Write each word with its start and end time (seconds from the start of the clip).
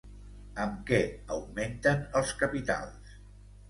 Amb 0.63 0.79
què 0.87 1.03
augmenten 1.37 2.05
els 2.23 2.37
capitals? 2.45 3.19